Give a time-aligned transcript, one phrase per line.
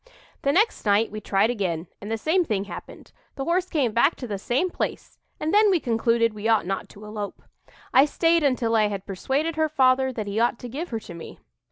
[0.41, 4.15] "The next night we tried again, and the same thing happened the horse came back
[4.15, 7.43] to the same place; and then we concluded we ought not to elope.
[7.93, 11.13] I stayed until I had persuaded her father that he ought to give her to
[11.13, 11.39] me.